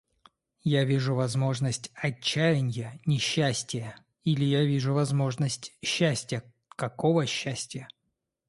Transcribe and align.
Я 0.71 0.83
вижу 0.83 1.13
возможность 1.13 1.91
отчаяния, 1.93 2.99
несчастия... 3.05 3.95
или 4.23 4.43
я 4.43 4.63
вижу 4.63 4.95
возможность 4.95 5.77
счастья, 5.85 6.41
какого 6.69 7.27
счастья!.. 7.27 7.87